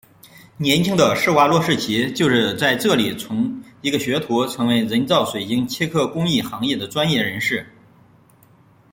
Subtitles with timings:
[0.57, 7.67] 年轻的施华洛世奇就是在这里从一个学徒成为人造水晶切割工艺行业的专业人士。